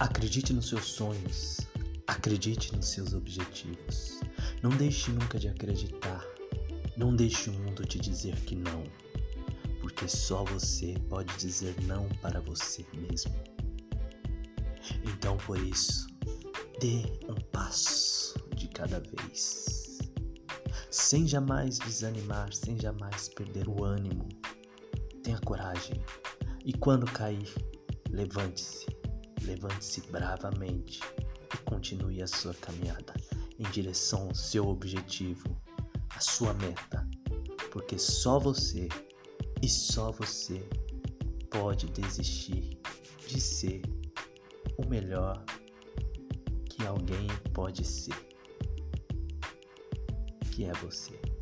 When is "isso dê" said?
15.58-17.02